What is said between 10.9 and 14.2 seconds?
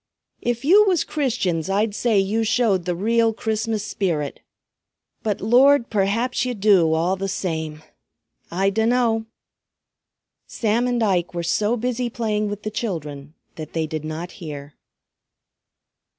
Ike were so busy playing with the children that they did